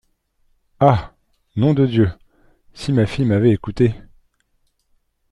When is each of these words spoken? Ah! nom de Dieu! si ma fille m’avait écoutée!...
Ah! 0.79 1.13
nom 1.55 1.75
de 1.75 1.85
Dieu! 1.85 2.09
si 2.73 2.91
ma 2.91 3.05
fille 3.05 3.25
m’avait 3.25 3.51
écoutée!... 3.51 3.93